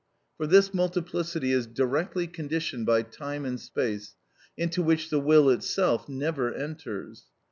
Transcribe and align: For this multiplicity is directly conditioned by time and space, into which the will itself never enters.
For 0.35 0.47
this 0.47 0.73
multiplicity 0.73 1.51
is 1.51 1.67
directly 1.67 2.25
conditioned 2.25 2.87
by 2.87 3.03
time 3.03 3.45
and 3.45 3.59
space, 3.59 4.15
into 4.57 4.81
which 4.81 5.11
the 5.11 5.19
will 5.19 5.47
itself 5.51 6.09
never 6.09 6.51
enters. 6.51 7.25